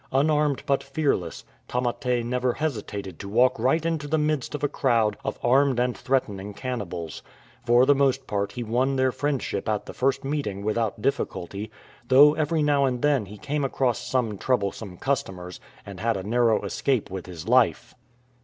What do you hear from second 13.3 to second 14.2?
came across